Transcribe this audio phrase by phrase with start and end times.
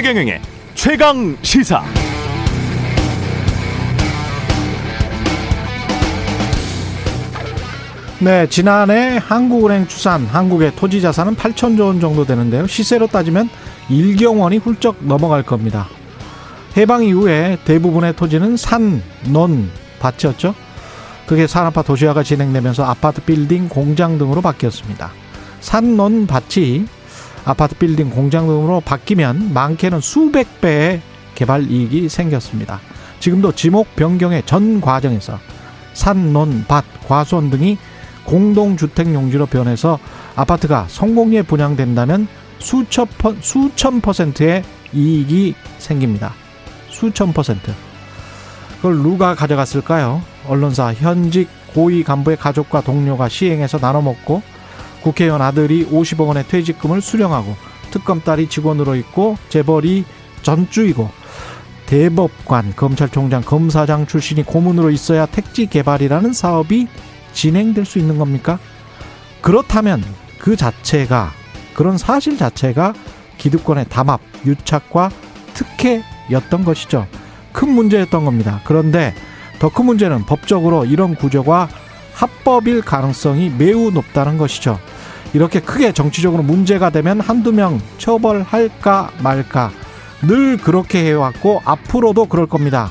[0.00, 0.40] 최경영의
[0.74, 1.84] 최강 시사.
[8.20, 12.66] 네, 지난해 한국은행 추산 한국의 토지 자산은 8천조 원 정도 되는데요.
[12.66, 13.50] 시세로 따지면
[13.90, 15.86] 1경 원이 훌쩍 넘어갈 겁니다.
[16.78, 20.54] 해방 이후에 대부분의 토지는 산, 논, 밭이었죠.
[21.26, 25.10] 그게 산업화 도시화가 진행되면서 아파트 빌딩, 공장 등으로 바뀌었습니다.
[25.60, 26.86] 산, 논, 밭이
[27.44, 31.00] 아파트 빌딩, 공장 등으로 바뀌면 많게는 수백 배의
[31.34, 32.80] 개발 이익이 생겼습니다.
[33.18, 35.38] 지금도 지목 변경의 전 과정에서
[35.92, 37.78] 산, 논, 밭, 과수원 등이
[38.24, 39.98] 공동주택 용지로 변해서
[40.36, 46.34] 아파트가 성공리에 분양된다면 수천, 퍼, 수천 퍼센트의 이익이 생깁니다.
[46.90, 47.72] 수천 퍼센트.
[48.76, 50.22] 그걸 누가 가져갔을까요?
[50.46, 54.42] 언론사 현직 고위 간부의 가족과 동료가 시행해서 나눠 먹고
[55.02, 57.56] 국회의원 아들이 50억 원의 퇴직금을 수령하고
[57.90, 60.04] 특검 딸이 직원으로 있고 재벌이
[60.42, 61.10] 전주이고
[61.86, 66.86] 대법관, 검찰총장, 검사장 출신이 고문으로 있어야 택지 개발이라는 사업이
[67.32, 68.58] 진행될 수 있는 겁니까?
[69.40, 70.04] 그렇다면
[70.38, 71.32] 그 자체가
[71.74, 72.94] 그런 사실 자체가
[73.38, 75.10] 기득권의 담합, 유착과
[75.54, 77.06] 특혜였던 것이죠.
[77.52, 78.60] 큰 문제였던 겁니다.
[78.64, 79.14] 그런데
[79.58, 81.68] 더 큰 문제는 법적으로 이런 구조가
[82.20, 84.78] 합법일 가능성이 매우 높다는 것이죠.
[85.32, 89.70] 이렇게 크게 정치적으로 문제가 되면 한두 명 처벌할까 말까
[90.22, 92.90] 늘 그렇게 해왔고 앞으로도 그럴 겁니다.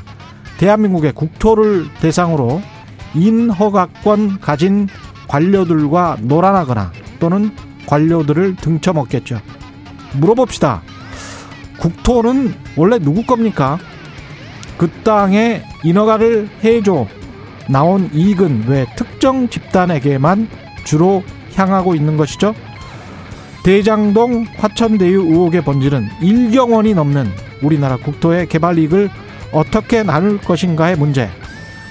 [0.58, 2.62] 대한민국의 국토를 대상으로
[3.14, 4.88] 인허가권 가진
[5.28, 7.52] 관료들과 놀아나거나 또는
[7.86, 9.42] 관료들을 등쳐먹겠죠.
[10.14, 10.82] 물어봅시다.
[11.78, 13.78] 국토는 원래 누구 겁니까?
[14.78, 17.06] 그 땅에 인허가를 해줘
[17.70, 20.50] 나온 이익은 왜 특정 집단에게만
[20.84, 21.24] 주로
[21.56, 22.56] 향하고 있는 것이죠?
[23.64, 27.30] 대장동 화천대유 의혹의 본질은 1경 원이 넘는
[27.62, 29.10] 우리나라 국토의 개발 이익을
[29.52, 31.30] 어떻게 나눌 것인가의 문제.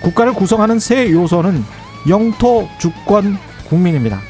[0.02, 1.62] 국가를 구성하는 세 요소는
[2.08, 3.36] 영토, 주권,
[3.68, 4.20] 국민입니다.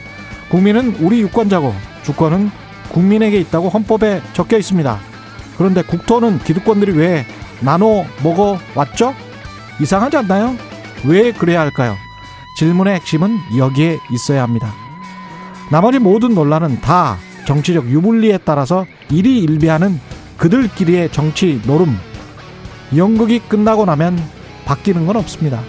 [0.50, 2.50] 국민은 우리 유권자고 주권은
[2.90, 4.98] 국민에게 있다고 헌법에 적혀 있습니다.
[5.56, 7.24] 그런데 국토는 기득권들이 왜
[7.60, 9.14] 나눠 먹어 왔죠?
[9.80, 10.67] 이상하지 않나요?
[11.04, 11.96] 왜 그래야 할까요?
[12.56, 14.72] 질문의 핵심은 여기에 있어야 합니다.
[15.70, 20.00] 나머지 모든 논란은 다 정치적 유불리에 따라서 일희일비하는
[20.36, 21.96] 그들끼리의 정치 노름.
[22.96, 24.18] 연극이 끝나고 나면
[24.64, 25.62] 바뀌는 건 없습니다.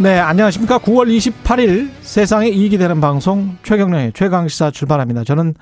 [0.00, 0.78] 네, 안녕하십니까.
[0.78, 5.24] 9월 28일 세상에 이익이 되는 방송 최경령의 최강시사 출발합니다.
[5.24, 5.54] 저는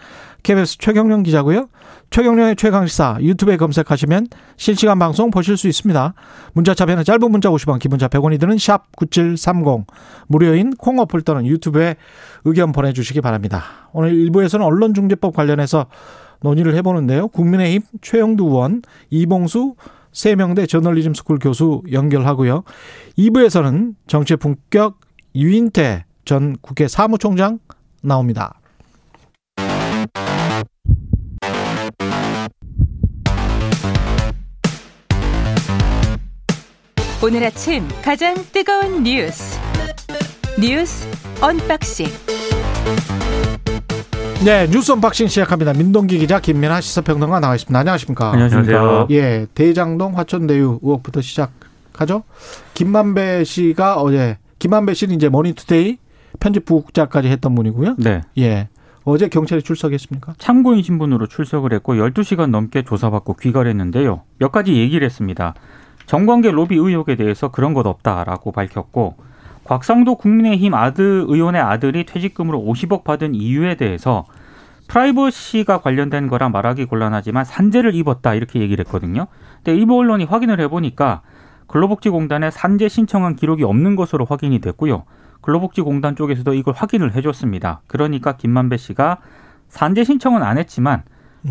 [0.42, 1.70] KBS 최경령 기자고요.
[2.10, 4.26] 최경령의 최강시사 유튜브에 검색하시면
[4.58, 6.12] 실시간 방송 보실 수 있습니다.
[6.52, 9.86] 문자 차변은 짧은 문자 50원, 기본자 100원이 드는 샵 9730
[10.26, 11.97] 무료인 콩 어플 또는 유튜브에
[12.44, 13.88] 의견 보내주시기 바랍니다.
[13.94, 15.86] 오늘 1부에서는 언론중재법 관련해서
[16.42, 17.28] 논의를 해보는데요.
[17.28, 19.76] 국민의힘 최영두 의원, 이봉수
[20.16, 22.65] 세명대 저널리즘 스쿨 교수 연결하고요.
[23.19, 24.99] 2부에서는 정치의 품격
[25.34, 27.59] 유인태 전 국회 사무총장
[28.03, 28.59] 나옵니다.
[37.22, 39.59] 오늘 아침 가장 뜨거운 뉴스
[40.59, 41.06] 뉴스
[41.42, 42.06] unboxing
[44.44, 45.72] 네, 뉴스 unboxing 시작합니다.
[45.72, 47.76] 민동기 기자 김민아 시사평론가 나와 있습니다.
[47.78, 48.32] 안녕하십니까?
[48.32, 49.06] 안녕하십니까?
[49.10, 52.22] 예, 대장동 화천대유 의혹부터 시작하죠.
[52.74, 55.98] 김만배 씨가 어제 김만배 씨는 이제 머니투데이
[56.38, 57.97] 편집 부국장까지 했던 분이고요.
[57.98, 58.20] 네.
[58.38, 58.69] 예.
[59.04, 60.34] 어제 경찰에 출석했습니까?
[60.38, 64.22] 참고인 신분으로 출석을 했고 12시간 넘게 조사받고 귀가를 했는데요.
[64.38, 65.54] 몇 가지 얘기를 했습니다.
[66.06, 69.16] 정관계 로비 의혹에 대해서 그런 것 없다라고 밝혔고
[69.66, 74.25] 곽상도 국민의힘 아들 의원의 아들이 퇴직금으로 50억 받은 이유에 대해서
[74.88, 79.27] 프라이버시가 관련된 거라 말하기 곤란하지만 산재를 입었다 이렇게 얘기를 했거든요.
[79.56, 81.22] 근데 일부 언론이 확인을 해보니까
[81.66, 85.03] 근로복지공단에 산재 신청한 기록이 없는 것으로 확인이 됐고요.
[85.41, 87.80] 근로복지공단 쪽에서도 이걸 확인을 해줬습니다.
[87.89, 89.19] 그러니까 김만배 씨가
[89.69, 91.03] 산재 신청은 안 했지만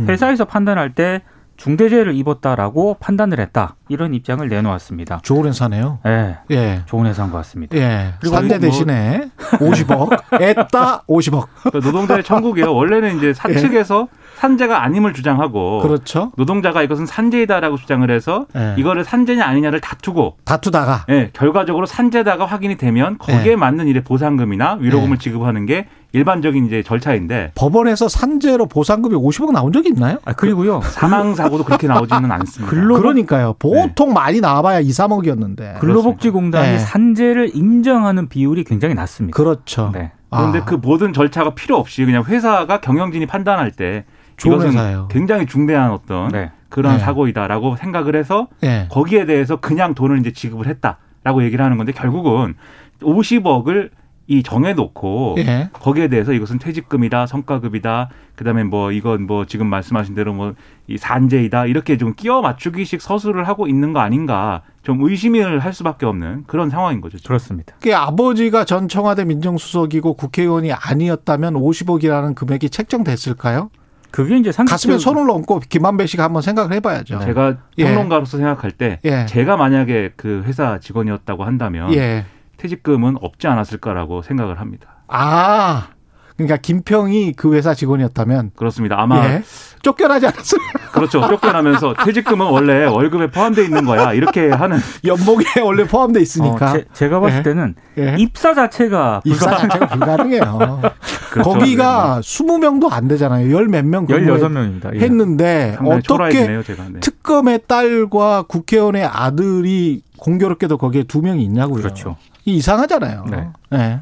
[0.08, 1.22] 회사에서 판단할 때
[1.57, 3.75] 중대재해를 입었다라고 판단을 했다.
[3.88, 5.19] 이런 입장을 내놓았습니다.
[5.24, 6.00] 좋은 회사네요.
[6.06, 6.38] 예.
[6.52, 6.81] 예.
[6.86, 7.78] 좋은 회사인 것 같습니다.
[7.78, 8.13] 예.
[8.19, 9.30] 그리고 산대 뭐- 대신에
[9.60, 11.48] 50억, 애따 50억.
[11.63, 12.74] 그러니까 노동자의 천국이요.
[12.74, 14.07] 원래는 이제 사측에서
[14.38, 16.34] 산재가 아님을 주장하고 그렇죠.
[16.36, 18.75] 노동자가 이것은 산재이다라고 주장을 해서 예.
[18.78, 23.56] 이거를 산재냐 아니냐를 다투고 다투다가 예, 결과적으로 산재다가 확인이 되면 거기에 예.
[23.56, 25.19] 맞는 일의 보상금이나 위로금을 예.
[25.19, 25.88] 지급하는 게
[26.20, 30.18] 일반적인 이제 절차인데 법원에서 산재로 보상금이 50억 나온 적이 있나요?
[30.24, 30.80] 아, 그리고요.
[30.82, 32.74] 사망 사고도 그렇게 나오지는 않습니다.
[32.74, 33.56] 근로- 그러니까요.
[33.60, 35.80] 보통 많이 나와봐야 2, 3억이었는데.
[35.80, 36.78] 근로복지공단이 네.
[36.80, 39.36] 산재를 인정하는 비율이 굉장히 낮습니다.
[39.36, 39.92] 그렇죠.
[39.94, 40.12] 네.
[40.30, 40.66] 그런데 아.
[40.66, 44.06] 그 모든 절차가 필요 없이 그냥 회사가 경영진이 판단할 때
[44.46, 45.08] 이것은 회사예요.
[45.12, 46.52] 굉장히 중대한 어떤 네.
[46.70, 47.00] 그런 네.
[47.00, 48.88] 사고이다라고 생각을 해서 예.
[48.90, 52.56] 거기에 대해서 그냥 돈을 이제 지급을 했다라고 얘기를 하는 건데 결국은
[53.02, 53.90] 50억을
[54.27, 55.69] 이 정해놓고 예.
[55.74, 60.56] 거기에 대해서 이것은 퇴직금이다, 성과급이다, 그다음에 뭐 이건 뭐 지금 말씀하신 대로 뭐
[60.88, 66.06] 이 산재이다 이렇게 좀 끼워 맞추기식 서술을 하고 있는 거 아닌가 좀 의심을 할 수밖에
[66.06, 67.18] 없는 그런 상황인 거죠.
[67.18, 67.30] 지금.
[67.30, 67.74] 그렇습니다.
[67.81, 73.72] 그 아버지가 전 청와대 민정수석이고 국회의원이 아니었다면 50억이라는 금액이 책정됐을까요?
[74.12, 77.19] 그게 이제 상식 가슴에 손을 얹고 김만배 씨가 한번 생각을 해봐야죠.
[77.19, 77.83] 제가 예.
[77.83, 79.25] 평론가로서 생각할 때 예.
[79.25, 82.25] 제가 만약에 그 회사 직원이었다고 한다면 예.
[82.57, 84.98] 퇴직금은 없지 않았을까라고 생각을 합니다.
[85.07, 85.90] 아,
[86.38, 89.00] 그러니까 김평이 그 회사 직원이었다면 그렇습니다.
[89.00, 89.44] 아마 예.
[89.81, 90.60] 쫓겨나지 않았어요.
[90.92, 91.25] 그렇죠.
[91.28, 94.12] 쫓겨나면서 퇴직금은 원래 월급에 포함되어 있는 거야.
[94.12, 96.74] 이렇게 하는 연봉에 원래 포함돼 있으니까.
[96.74, 97.44] 어, 제, 가 봤을 예.
[97.44, 98.16] 때는 예.
[98.18, 100.81] 입사 자체가 입사 불가 자체가 불가능해요.
[101.31, 101.50] 그렇죠.
[101.50, 103.54] 거기가 20명도 안 되잖아요.
[103.56, 104.94] 열 몇명 16명입니다.
[104.96, 105.00] 예.
[105.00, 106.48] 했는데 어떻게.
[106.48, 107.00] 네.
[107.00, 111.81] 특검의 딸과 국회의원의 아들이 공교롭게도 거기에 두 명이 있냐고요.
[111.81, 112.18] 그렇죠.
[112.46, 113.26] 이 이상하잖아요.
[113.30, 113.48] 네.
[113.72, 114.02] 네.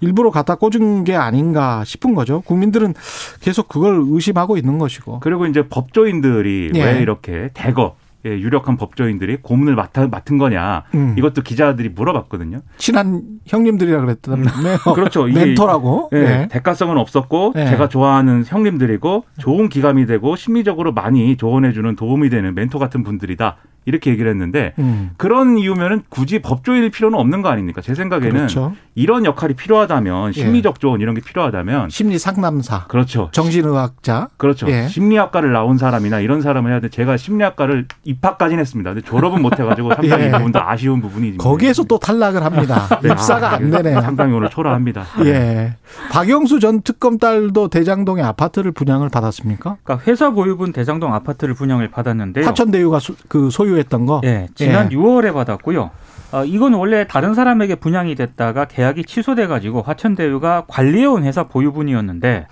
[0.00, 2.40] 일부러 갖다 꽂은 게 아닌가 싶은 거죠.
[2.42, 2.94] 국민들은
[3.40, 5.20] 계속 그걸 의심하고 있는 것이고.
[5.20, 6.84] 그리고 이제 법조인들이 예.
[6.84, 7.96] 왜 이렇게 대거
[8.26, 11.14] 예, 유력한 법조인들이 고문을 맡아, 맡은 거냐 음.
[11.16, 12.60] 이것도 기자들이 물어봤거든요.
[12.76, 14.46] 친한 형님들이라 그랬다면
[14.94, 15.28] 그렇죠.
[15.28, 16.10] 이게 멘토라고.
[16.12, 16.48] 예, 네.
[16.48, 17.66] 대가성은 없었고 예.
[17.66, 24.10] 제가 좋아하는 형님들이고 좋은 기감이 되고 심리적으로 많이 조언해주는 도움이 되는 멘토 같은 분들이다 이렇게
[24.10, 25.10] 얘기를 했는데 음.
[25.16, 27.80] 그런 이유면은 굳이 법조인일 필요는 없는 거 아닙니까?
[27.80, 28.74] 제 생각에는 그렇죠.
[28.96, 30.32] 이런 역할이 필요하다면 예.
[30.32, 33.28] 심리적 조언 이런 게 필요하다면 심리 상담사, 그렇죠.
[33.32, 34.28] 정신의학자.
[34.36, 34.68] 그렇죠.
[34.68, 34.88] 예.
[34.88, 36.88] 심리학과를 나온 사람이나 이런 사람을 해야 돼.
[36.88, 38.92] 제가 심리학과를 입학까지는 했습니다.
[38.92, 40.28] 근데 졸업은 못 해가지고 상당히 예.
[40.28, 41.36] 이 부분도 아쉬운 부분이.
[41.38, 42.88] 거기에서 또 탈락을 합니다.
[43.02, 44.00] 네, 입사가 아, 안 되네요.
[44.00, 45.04] 상당히 오늘 초라합니다.
[45.26, 45.76] 예.
[46.10, 49.76] 박영수 전 특검 딸도 대장동의 아파트를 분양을 받았습니까?
[49.84, 52.44] 그러니까 회사 보유분 대장동 아파트를 분양을 받았는데요.
[52.46, 54.20] 화천대유가 수- 그 소유 했던 거.
[54.24, 54.96] 예, 지난 예.
[54.96, 55.90] 6월에 받았고요.
[56.32, 62.46] 어, 이건 원래 다른 사람에게 분양이 됐다가 계약이 취소돼가지고 화천대유가 관리해온 회사 보유분이었는데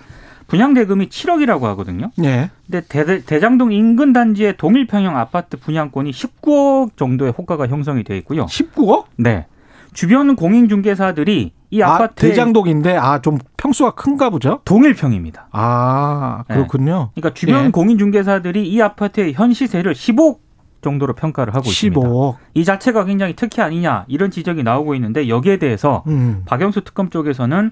[0.47, 2.11] 분양 대금이 7억이라고 하거든요.
[2.23, 2.49] 예.
[2.69, 8.45] 근데 대, 대장동 인근 단지의 동일 평형 아파트 분양권이 19억 정도의 호가가 형성이 돼 있고요.
[8.45, 9.05] 19억?
[9.17, 9.47] 네.
[9.93, 14.59] 주변 공인중개사들이 이 아, 아파트의 대장동인데 아 좀 평수가 큰가 보죠?
[14.65, 15.47] 동일평입니다.
[15.51, 17.09] 아 그렇군요.
[17.15, 17.71] 그러니까 주변 예.
[17.71, 20.37] 공인중개사들이 이 아파트의 현 시세를 15억
[20.85, 21.99] 정도로 평가를 하고 있습니다.
[21.99, 22.35] 15억.
[22.53, 26.43] 이 자체가 굉장히 특혜 아니냐 이런 지적이 나오고 있는데 여기에 대해서 음.
[26.45, 27.71] 박영수 특검 쪽에서는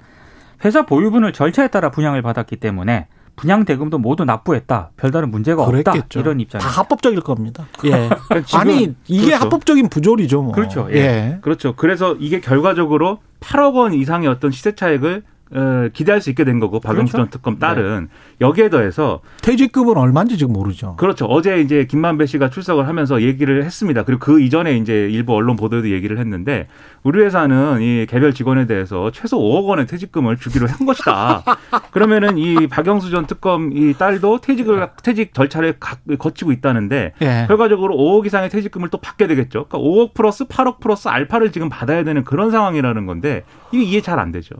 [0.65, 4.92] 회사 보유분을 절차에 따라 분양을 받았기 때문에 분양 대금도 모두 납부했다.
[4.98, 5.92] 별다른 문제가 없다.
[5.92, 6.19] 그랬겠죠.
[6.19, 6.80] 이런 다 입장입니다.
[6.80, 7.65] 합법적일 겁니다.
[7.86, 8.10] 예.
[8.45, 9.44] 지금- 아니 이게 그렇죠.
[9.44, 10.42] 합법적인 부조리죠.
[10.44, 10.51] 뭐.
[10.54, 10.88] 그렇죠.
[10.92, 10.95] 예.
[10.98, 11.38] 예.
[11.42, 11.75] 그렇죠.
[11.75, 15.32] 그래서 이게 결과적으로 8억 원 이상의 어떤 시세 차익을 어,
[15.94, 17.18] 기대할 수 있게 된 거고 박영수 그렇죠.
[17.18, 18.10] 전 특검 딸은
[18.42, 20.96] 여기에 더해서 퇴직급은 얼마인지 지금 모르죠.
[20.96, 21.26] 그렇죠.
[21.26, 24.04] 어제 이제 김만배 씨가 출석을 하면서 얘기를 했습니다.
[24.04, 26.68] 그리고 그 이전에 이제 일부 언론 보도에도 얘기를 했는데
[27.04, 31.44] 우리 회사는 이 개별 직원에 대해서 최소 5억 원의 퇴직금을 주기로 한 것이다.
[31.92, 37.46] 그러면은 이 박영수 전 특검 이 딸도 퇴직을 퇴직 절차를 가- 거치고 있다는데 예.
[37.48, 39.66] 결과적으로 5억 이상의 퇴직금을 또 받게 되겠죠.
[39.68, 44.19] 그러니까 5억 플러스 8억 플러스 알파를 지금 받아야 되는 그런 상황이라는 건데 이게 이해 잘
[44.19, 44.56] 안 되죠.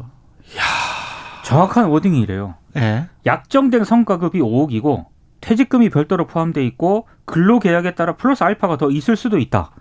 [1.44, 2.56] 정확한 wording이 이래요.
[2.78, 3.08] 예.
[3.26, 5.06] 약정된 성과급이 5억이고
[5.42, 9.72] 퇴직금이 별도로 포함돼 있고 근로계약에 따라 플러스 알파가 더 있을 수도 있다.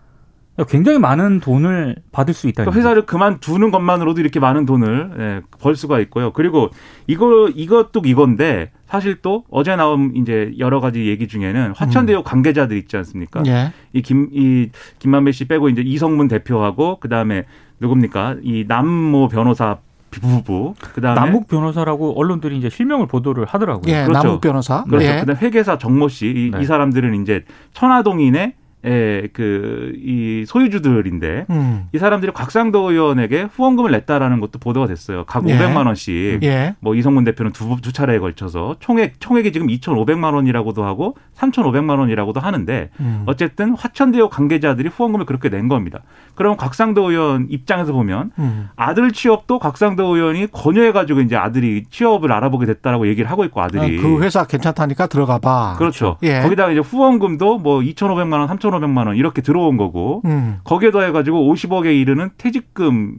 [0.69, 2.65] 굉장히 많은 돈을 받을 수 있다.
[2.65, 6.33] 그러니까 회사를 그만두는 것만으로도 이렇게 많은 돈을 예, 벌 수가 있고요.
[6.33, 6.69] 그리고
[7.07, 12.97] 이거 이것도 이건데 사실 또 어제 나온 이제 여러 가지 얘기 중에는 화천대유 관계자들 있지
[12.99, 13.43] 않습니까?
[13.47, 13.73] 예.
[13.95, 17.47] 이김이 김만배 씨 빼고 이제 이성문 대표하고 그다음에
[17.81, 18.37] 누굽니까?
[18.43, 19.79] 이 남모 변호사
[20.13, 23.93] 부부 그다음에 남욱 변호사라고 언론들이 이제 실명을 보도를 하더라고요.
[23.93, 24.05] 예.
[24.05, 24.13] 그렇죠.
[24.13, 24.85] 남욱 변호사.
[24.85, 25.07] 그렇죠.
[25.07, 25.21] 예.
[25.21, 26.63] 그다음 회계사 정모 씨, 이, 네.
[26.63, 31.87] 이 사람들은 이제 천화동인의 에, 그, 이 소유주들인데, 음.
[31.93, 35.25] 이 사람들이 곽상도 의원에게 후원금을 냈다라는 것도 보도가 됐어요.
[35.25, 35.57] 각 예.
[35.57, 36.41] 500만 원씩.
[36.43, 36.75] 예.
[36.81, 42.41] 뭐 이성문 대표는 두, 두 차례에 걸쳐서 총액, 총액이 지금 2,500만 원이라고도 하고 3,500만 원이라고도
[42.41, 43.23] 하는데 음.
[43.27, 46.01] 어쨌든 화천대유 관계자들이 후원금을 그렇게 낸 겁니다.
[46.35, 48.69] 그럼 곽상도 의원 입장에서 보면 음.
[48.77, 53.99] 아들 취업도 곽상도 의원이 권유해가지고 이제 아들이 취업을 알아보게 됐다라고 얘기를 하고 있고 아들이.
[53.99, 55.75] 아, 그 회사 괜찮다니까 들어가 봐.
[55.79, 56.17] 그렇죠.
[56.23, 56.41] 예.
[56.41, 58.72] 거기다가 이제 후원금도 뭐 2,500만 원, 3,500만 원
[59.17, 60.59] 이렇게 들어온 거고 음.
[60.65, 63.19] 거기에 더해가지고 50억에 이르는 퇴직금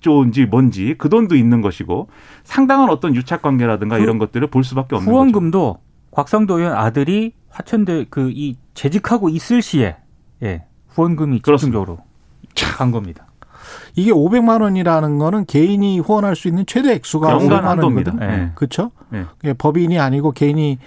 [0.00, 2.08] 쪽인지 뭔지 그 돈도 있는 것이고
[2.42, 5.10] 상당한 어떤 유착 관계라든가 그 이런 것들을 볼 수밖에 없는 거죠.
[5.16, 5.78] 후원금도
[6.10, 9.96] 곽상도 의원 아들이 화천대 그 이 재직하고 있을 시에
[10.42, 11.40] 예, 후원금이.
[11.42, 11.98] 집중적으로
[12.76, 13.26] 간 겁니다.
[13.96, 18.10] 이게 500만 원이라는 거는 개인이 후원할 수 있는 최대 액수가 연간 500만 한도입니다.
[18.12, 18.36] 원이거든.
[18.44, 18.52] 네.
[18.54, 18.90] 그렇죠?
[19.10, 19.24] 네.
[19.56, 20.78] 법인이 아니고 개인이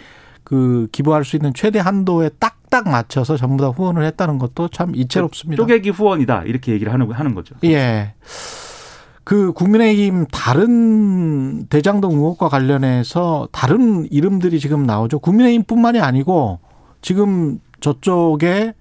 [0.43, 4.93] 그 기부할 수 있는 최대 한도에 딱 딱 맞춰서 전부 다 후원을 했다는 것도 참
[4.95, 5.61] 이채롭습니다.
[5.61, 7.55] 쪼개기 후원이다 이렇게 얘기를 하는 하는 거죠.
[7.63, 8.13] 예.
[9.23, 15.19] 그 국민의힘 다른 대장동 의혹과 관련해서 다른 이름들이 지금 나오죠.
[15.19, 16.59] 국민의힘뿐만이 아니고
[17.01, 18.73] 지금 저쪽에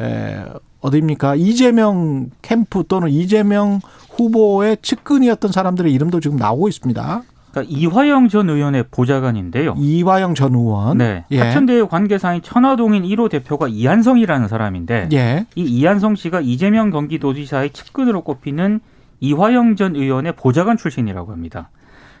[0.00, 0.44] 에
[0.80, 1.36] 어디입니까?
[1.36, 3.80] 이재명 캠프 또는 이재명
[4.10, 7.22] 후보의 측근이었던 사람들의 이름도 지금 나오고 있습니다.
[7.56, 9.74] 그러니까 이화영 전 의원의 보좌관인데요.
[9.78, 10.98] 이화영 전 의원.
[10.98, 11.24] 네.
[11.30, 11.40] 예.
[11.40, 15.46] 하천대유 관계사인 천화동인 1호 대표가 이한성이라는 사람인데 예.
[15.54, 18.80] 이 이한성 씨가 이재명 경기도지사의 측근으로 꼽히는
[19.20, 21.70] 이화영 전 의원의 보좌관 출신이라고 합니다.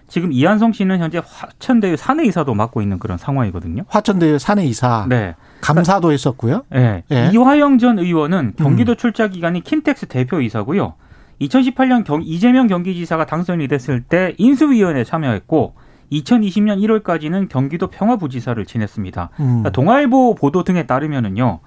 [0.08, 3.82] 지금 이한성 씨는 현재 화천대유 사내이사도 맡고 있는 그런 상황이거든요.
[3.88, 5.06] 화천대유 사내이사.
[5.10, 5.34] 네.
[5.60, 6.62] 감사도 했었고요.
[6.70, 7.02] 네.
[7.10, 7.30] 예.
[7.34, 10.94] 이화영 전 의원은 경기도 출자 기간이 킨텍스 대표이사고요.
[11.40, 15.74] 2018년 경, 이재명 경기지사가 당선이 됐을 때 인수위원회에 참여했고
[16.12, 19.30] 2020년 1월까지는 경기도 평화부지사를 지냈습니다.
[19.40, 19.44] 음.
[19.44, 21.60] 그러니까 동아일보 보도 등에 따르면은요.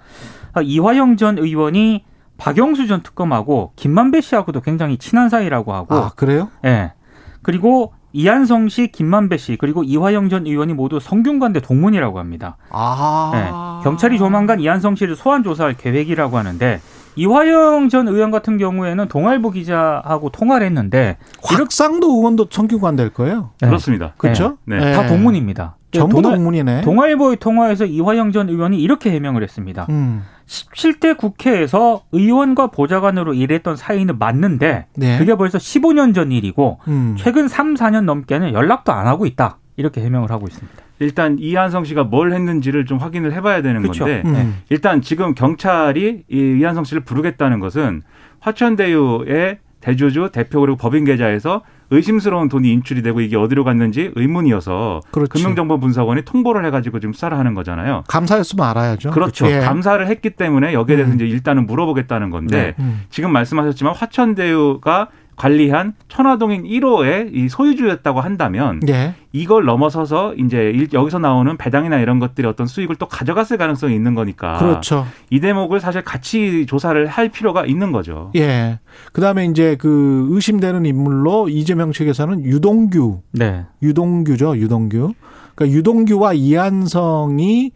[0.53, 2.05] 아, 이화영 전 의원이
[2.37, 6.49] 박영수 전 특검하고 김만배 씨하고도 굉장히 친한 사이라고 하고 아, 그래요?
[6.65, 6.93] 예.
[7.41, 12.57] 그리고 이한성 씨, 김만배 씨, 그리고 이화영 전 의원이 모두 성균관대 동문이라고 합니다.
[12.71, 13.31] 아.
[13.35, 13.83] 예.
[13.83, 16.79] 경찰이 조만간 이한성 씨를 소환 조사할 계획이라고 하는데
[17.15, 23.51] 이화영 전 의원 같은 경우에는 동아일보 기자하고 통화를 했는데 확상도 의원도 성균관 될 거예요.
[23.63, 23.67] 예.
[23.67, 24.13] 그렇습니다.
[24.17, 24.57] 그렇죠?
[24.65, 24.77] 네.
[24.77, 24.93] 예.
[24.93, 25.75] 다 동문입니다.
[25.91, 26.81] 전부 동아- 동문이네.
[26.81, 29.87] 동아일보의 통화에서 이화영 전 의원이 이렇게 해명을 했습니다.
[29.89, 30.23] 음.
[30.45, 35.17] 17대 국회에서 의원과 보좌관으로 일했던 사이는 맞는데 네.
[35.17, 37.15] 그게 벌써 15년 전 일이고 음.
[37.17, 39.57] 최근 3, 4년 넘게는 연락도 안 하고 있다.
[39.77, 40.77] 이렇게 해명을 하고 있습니다.
[40.99, 44.05] 일단 이한성 씨가 뭘 했는지를 좀 확인을 해봐야 되는 그렇죠.
[44.05, 44.57] 건데 음.
[44.69, 48.01] 일단 지금 경찰이 이 이한성 씨를 부르겠다는 것은
[48.41, 55.31] 화천대유의 대주주 대표 그리고 법인 계좌에서 의심스러운 돈이 인출이 되고 이게 어디로 갔는지 의문이어서 그렇지.
[55.31, 58.03] 금융정보분석원이 통보를 해가지고 지금 수사를 하는 거잖아요.
[58.07, 59.11] 감사였으면 알아야죠.
[59.11, 59.47] 그렇죠.
[59.49, 59.59] 예.
[59.59, 61.15] 감사를 했기 때문에 여기에 대해서 음.
[61.15, 63.01] 이제 일단은 물어보겠다는 건데 음.
[63.09, 65.07] 지금 말씀하셨지만 화천대유가
[65.39, 69.13] 관리한 천화동인 1호의 이 소유주였다고 한다면 예.
[69.31, 74.15] 이걸 넘어서서 이제 일- 여기서 나오는 배당이나 이런 것들이 어떤 수익을 또 가져갔을 가능성이 있는
[74.15, 75.07] 거니까 그렇죠.
[75.29, 78.31] 이 대목을 사실 같이 조사를 할 필요가 있는 거죠.
[78.35, 78.79] 예.
[79.13, 83.63] 그다음에 이제 그 의심되는 인물로 이재명 측에서는 유동규, 네.
[83.81, 85.13] 유동규죠, 유동규.
[85.55, 87.71] 그러니까 유동규와 이한성이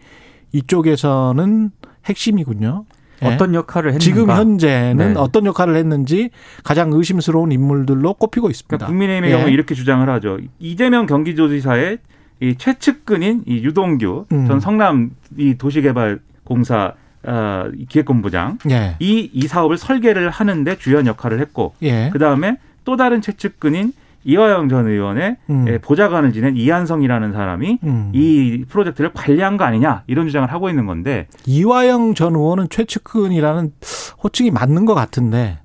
[0.52, 1.72] 이쪽에서는
[2.06, 2.84] 핵심이군요.
[3.24, 3.28] 예.
[3.28, 4.04] 어떤 역할을 했는가?
[4.04, 5.20] 지금 현재는 네.
[5.20, 6.30] 어떤 역할을 했는지
[6.64, 8.78] 가장 의심스러운 인물들로 꼽히고 있습니다.
[8.78, 9.38] 그러니까 국민의힘의 예.
[9.38, 10.40] 경우 이렇게 주장을 하죠.
[10.60, 11.98] 이재명 경기도지사의
[12.42, 14.48] 이 최측근인 이 유동규 음.
[14.48, 16.94] 전 성남 이 도시개발공사
[17.26, 18.96] 어, 이 기획본부장 예.
[19.00, 22.10] 이, 이 사업을 설계를 하는데 주연 역할을 했고 예.
[22.12, 23.94] 그 다음에 또 다른 최측근인
[24.26, 25.66] 이화영 전 의원의 음.
[25.68, 28.12] 예, 보좌관을 지낸 이한성이라는 사람이 음.
[28.14, 33.72] 이 프로젝트를 관리한 거 아니냐 이런 주장을 하고 있는 건데 이화영 전 의원은 최측근이라는
[34.24, 35.60] 호칭이 맞는 것 같은데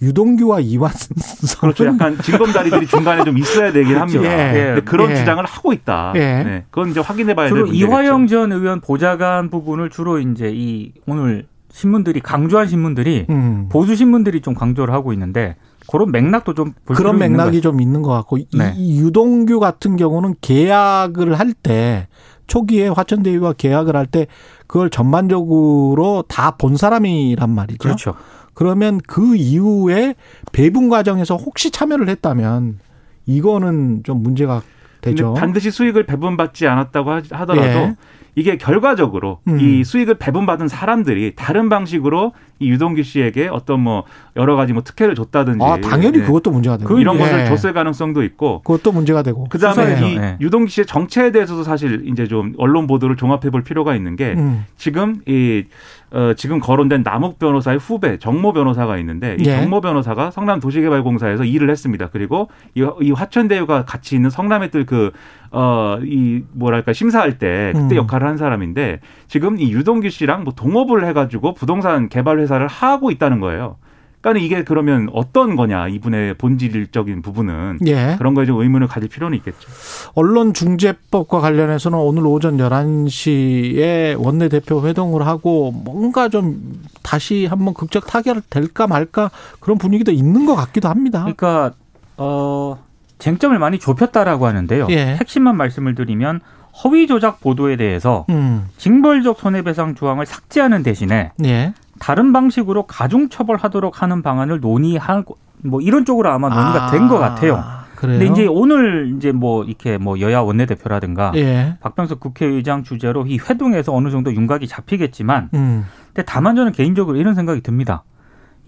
[0.00, 1.16] 유동규와 이완성
[1.60, 1.86] 그렇죠.
[1.86, 4.22] 약간 징검다리들이 중간에 좀 있어야 되긴 합니다.
[4.54, 4.74] 예.
[4.74, 5.16] 근데 그런 예.
[5.16, 6.12] 주장을 하고 있다.
[6.14, 6.20] 예.
[6.20, 7.86] 네, 그건 이제 확인해봐야 될 주로 문제겠죠.
[7.86, 13.68] 이화영 전 의원 보좌관 부분을 주로 이제 이 오늘 신문들이 강조한 신문들이 음.
[13.70, 15.56] 보수 신문들이 좀 강조를 하고 있는데
[15.90, 18.74] 그런 맥락도 좀볼 그런 맥락이 것좀 있는 것 같고 이- 네.
[18.76, 22.08] 이 유동규 같은 경우는 계약을 할 때
[22.46, 24.26] 초기에 화천대유와 계약을 할 때
[24.66, 27.78] 그걸 전반적으로 다 본 사람이란 말이죠.
[27.78, 28.14] 그렇죠.
[28.54, 30.14] 그러면 그 이후에
[30.52, 32.78] 배분 과정에서 혹시 참여를 했다면
[33.26, 34.62] 이거는 좀 문제가
[35.00, 35.34] 되죠.
[35.34, 37.96] 반드시 수익을 배분받지 않았다고 하- 하더라도 예.
[38.38, 39.58] 이게 결과적으로 음.
[39.58, 44.04] 이 수익을 배분받은 사람들이 다른 방식으로 이 유동규 씨에게 어떤 뭐
[44.36, 46.22] 여러 가지 뭐 특혜를 줬다든지 아 당연히 예.
[46.22, 47.20] 그것도 문제가 되고 그 이런 예.
[47.20, 49.44] 것을 줬을 가능성도 있고 그것도 문제가 되고.
[49.48, 50.06] 그다음에 수사예요.
[50.06, 50.36] 이 예.
[50.40, 54.64] 유동규 씨의 정체에 대해서도 사실 이제 좀 언론 보도를 종합해 볼 필요가 있는 게 음.
[54.76, 55.64] 지금 이
[56.10, 59.56] 어, 지금 거론된 남욱 변호사의 후배 정모 변호사가 있는데 이 예.
[59.56, 62.08] 정모 변호사가 성남 도시개발공사에서 일을 했습니다.
[62.10, 65.10] 그리고 이, 이 화천대유가 같이 있는 성남의 그, 뜻그
[65.50, 67.96] 어 이 뭐랄까 심사할 때 그때 음.
[67.96, 73.40] 역할을 한 사람인데 지금 이 유동규 씨랑 뭐 동업을 해가지고 부동산 개발 회사를 하고 있다는
[73.40, 73.76] 거예요.
[74.20, 78.16] 그러니까 이게 그러면 어떤 거냐 이분의 본질적인 부분은 예.
[78.18, 79.68] 그런 거에 좀 의문을 가질 필요는 있겠죠.
[80.14, 88.88] 언론중재법과 관련해서는 오늘 오전 11시에 원내대표 회동을 하고 뭔가 좀 다시 한번 극적 타결 될까
[88.88, 91.20] 말까 그런 분위기도 있는 것 같기도 합니다.
[91.20, 91.72] 그러니까
[92.16, 92.87] 어
[93.18, 94.86] 쟁점을 많이 좁혔다라고 하는데요.
[94.90, 95.16] 예.
[95.16, 96.40] 핵심만 말씀을 드리면
[96.84, 101.74] 허위 조작 보도에 대해서 음, 징벌적 손해배상 조항을 삭제하는 대신에 예.
[101.98, 107.64] 다른 방식으로 가중 처벌하도록 하는 방안을 논의하고 뭐 이런 쪽으로 아마 논의가 된것 같아요.
[107.96, 108.20] 그래요?
[108.20, 111.76] 근데 이제 오늘 이제 뭐 이렇게 뭐 여야 원내대표라든가 예.
[111.80, 115.84] 박병석 국회의장 주재로 이 회동에서 어느 정도 윤곽이 잡히겠지만 음.
[116.14, 118.04] 근데 다만 저는 개인적으로 이런 생각이 듭니다.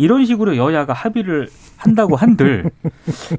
[0.01, 2.71] 이런 식으로 여야가 합의를 한다고 한들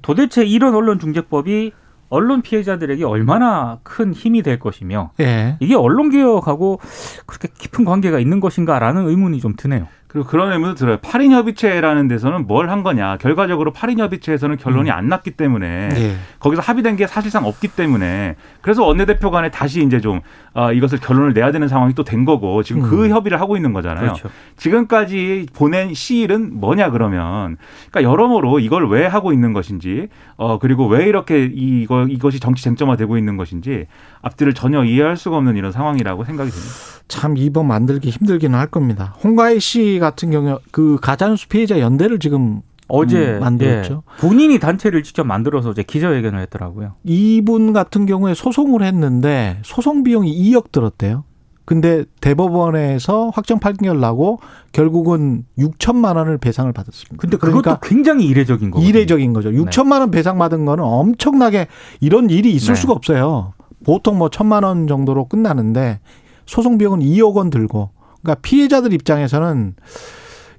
[0.03, 1.71] 도대체 이런 언론중재법이
[2.09, 5.57] 언론 피해자들에게 얼마나 큰 힘이 될 것이며 예.
[5.59, 6.79] 이게 언론 개혁하고
[7.25, 9.87] 그렇게 깊은 관계가 있는 것인가라는 의문이 좀 드네요.
[10.11, 10.97] 그리고 그런 의문도 들어요.
[10.97, 13.15] 8인 협의체라는 데서는 뭘 한 거냐.
[13.17, 16.15] 결과적으로 8인 협의체에서는 결론이 안 났기 때문에 예.
[16.39, 20.19] 거기서 합의된 게 사실상 없기 때문에 그래서 원내대표 간에 다시 이제 좀
[20.53, 24.01] 아, 이것을 결론을 내야 되는 상황이 또 된 거고 지금 그 협의를 하고 있는 거잖아요.
[24.01, 24.29] 그렇죠.
[24.57, 27.55] 지금까지 보낸 시일은 뭐냐 그러면
[27.89, 33.17] 그러니까 여러모로 이걸 왜 하고 있는 것인지 어 그리고 왜 이렇게 이거 이것이 정치 쟁점화되고
[33.17, 33.87] 있는 것인지
[34.21, 36.73] 앞뒤를 전혀 이해할 수가 없는 이런 상황이라고 생각이 듭니다.
[37.07, 39.15] 참 이번 만들기 힘들기는 할 겁니다.
[39.23, 44.03] 홍가희 씨 같은 경우 그 가짜뉴스 피해자 연대를 지금 어제 음, 만들었죠.
[44.05, 46.93] 예, 본인이 단체를 직접 만들어서 이제 기자회견을 했더라고요.
[47.03, 51.23] 이분 같은 경우에 소송을 했는데 소송 비용이 2억 들었대요.
[51.63, 54.39] 근데 대법원에서 확정 판결 나고
[54.73, 57.15] 결국은 6천만 원을 배상을 받았습니다.
[57.17, 58.89] 근데 그것도 그러니까 굉장히 이례적인 거거든요.
[58.89, 59.51] 이례적인 거죠.
[59.51, 61.67] 6천만 원 배상 받은 거는 엄청나게
[62.01, 62.81] 이런 일이 있을 네.
[62.81, 63.53] 수가 없어요.
[63.83, 65.99] 보통 뭐 천만 원 정도로 끝나는데
[66.45, 67.89] 소송 비용은 2억 원 들고
[68.21, 69.75] 그러니까 피해자들 입장에서는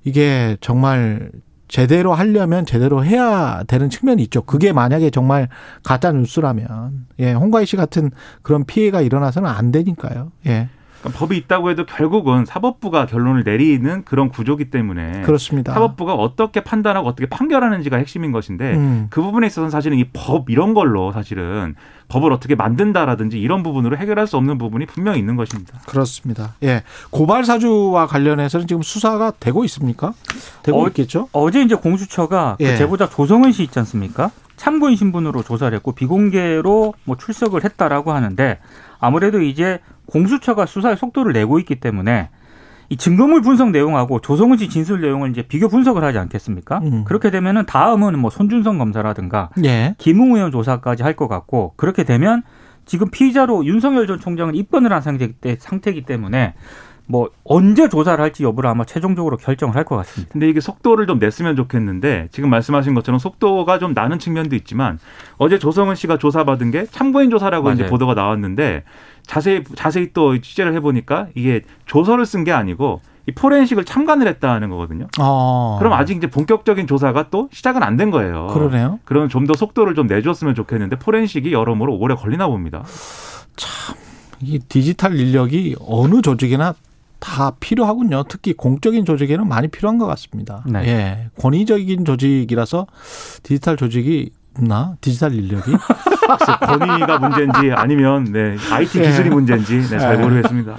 [0.04, 1.30] 이게 정말
[1.68, 4.42] 제대로 하려면 제대로 해야 되는 측면이 있죠.
[4.42, 5.48] 그게 만약에 정말
[5.82, 8.10] 가짜 뉴스라면 예, 홍가희 씨 같은
[8.42, 10.32] 그런 피해가 일어나서는 안 되니까요.
[10.46, 10.68] 예.
[11.02, 15.74] 그러니까 법이 있다고 해도 결국은 사법부가 결론을 내리는 그런 구조기 때문에 그렇습니다.
[15.74, 19.06] 사법부가 어떻게 판단하고 어떻게 판결하는지가 핵심인 것인데 음.
[19.10, 21.74] 그 부분에 있어서는 사실은 이 법 이런 걸로 사실은
[22.08, 25.80] 법을 어떻게 만든다라든지 이런 부분으로 해결할 수 없는 부분이 분명히 있는 것입니다.
[25.86, 26.54] 그렇습니다.
[26.62, 26.82] 예.
[27.10, 30.12] 고발 사주와 관련해서는 지금 수사가 되고 있습니까?
[30.62, 31.28] 되고 어, 있겠죠?
[31.32, 32.72] 어제 이제 공수처가 예.
[32.72, 34.30] 그 제보자 조성은 씨 있지 않습니까?
[34.56, 38.58] 참고인 신분으로 조사를 했고 비공개로 뭐 출석을 했다라고 하는데
[39.02, 42.30] 아무래도 이제 공수처가 수사의 속도를 내고 있기 때문에
[42.88, 46.78] 이 증거물 분석 내용하고 조성은 씨 진술 내용을 이제 비교 분석을 하지 않겠습니까?
[46.78, 47.04] 음.
[47.04, 49.94] 그렇게 되면은 다음은 뭐 손준성 검사라든가 예.
[49.98, 52.42] 김웅 의원 조사까지 할 것 같고 그렇게 되면
[52.84, 56.54] 지금 피의자로 윤석열 전 총장은 입건을 한 상태, 상태이기 때문에
[57.12, 60.32] 뭐 언제 조사를 할지 여부를 아마 최종적으로 결정을 할 것 같습니다.
[60.32, 64.98] 근데 이게 속도를 좀 냈으면 좋겠는데 지금 말씀하신 것처럼 속도가 좀 나는 측면도 있지만
[65.36, 67.90] 어제 조성은 씨가 조사받은 게 참고인 조사라고 이제 맞아요.
[67.90, 68.84] 보도가 나왔는데
[69.26, 75.06] 자세히 자세히 또 취재를 해보니까 이게 조서를 쓴 게 아니고 이 포렌식을 참관을 했다는 거거든요.
[75.20, 75.76] 어.
[75.80, 78.46] 그럼 아직 이제 본격적인 조사가 또 시작은 안 된 거예요.
[78.48, 79.00] 그러네요.
[79.04, 82.82] 그러면 좀 더 속도를 좀 내줬으면 좋겠는데 포렌식이 여러모로 오래 걸리나 봅니다.
[84.40, 86.74] 이 디지털 인력이 어느 조직이나
[87.22, 88.24] 다 필요하군요.
[88.28, 90.64] 특히 공적인 조직에는 많이 필요한 것 같습니다.
[90.66, 90.80] 네.
[90.86, 91.30] 예.
[91.40, 92.88] 권위적인 조직이라서
[93.44, 94.96] 디지털 조직이 없나?
[95.00, 95.72] 디지털 인력이?
[96.66, 99.30] 권위가 문제인지 아니면 네, IT 기술이 예.
[99.30, 100.22] 문제인지 네, 잘 예.
[100.22, 100.76] 모르겠습니다.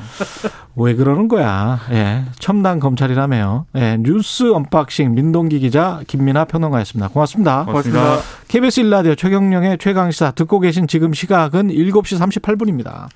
[0.75, 1.79] 왜 그러는 거야?
[1.91, 2.25] 예.
[2.39, 3.65] 첨단 검찰이라며요.
[3.75, 3.97] 예.
[3.99, 7.08] 뉴스 unboxing 민동기 기자 김민아 평론가였습니다.
[7.08, 7.65] 고맙습니다.
[7.65, 8.17] 고맙습니다.
[8.49, 13.08] KBS 1라디오 최경영의 최강 시사 듣고 계신 지금 시각은 7시 38분입니다.